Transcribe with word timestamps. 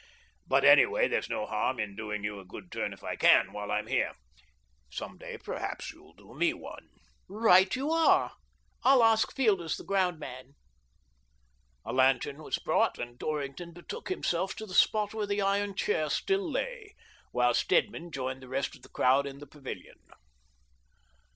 But 0.47 0.65
anyway 0.65 1.07
there's 1.07 1.29
no 1.29 1.45
harm 1.45 1.79
in 1.79 1.95
doing 1.95 2.23
you 2.23 2.39
a 2.39 2.43
good 2.43 2.71
turn 2.71 2.91
if 2.91 3.03
I 3.03 3.15
can, 3.15 3.53
while 3.53 3.69
I'm 3.71 3.85
here. 3.85 4.15
Some 4.89 5.19
day 5.19 5.37
perhaps 5.37 5.91
you'll 5.91 6.15
do 6.15 6.33
me 6.33 6.53
one." 6.55 6.89
"Eight 7.55 7.75
you 7.75 7.91
are— 7.91 8.31
I'll 8.83 9.03
ask 9.03 9.31
Fielders, 9.35 9.77
the 9.77 9.83
ground 9.83 10.17
man." 10.17 10.55
A 11.85 11.93
lantern 11.93 12.41
was 12.41 12.57
brought, 12.57 12.97
and 12.97 13.19
Dorrington 13.19 13.73
betook 13.73 14.09
himself 14.09 14.55
to 14.55 14.65
the 14.65 14.73
spot 14.73 15.13
where 15.13 15.27
the 15.27 15.43
iron 15.43 15.75
chair 15.75 16.09
still 16.09 16.49
lay, 16.51 16.95
while 17.31 17.53
Stedman 17.53 18.09
joined 18.11 18.41
the 18.41 18.47
rest 18.49 18.75
of 18.75 18.81
the 18.81 18.89
crowd 18.89 19.27
in 19.27 19.37
the 19.37 19.45
pavilion. 19.45 19.99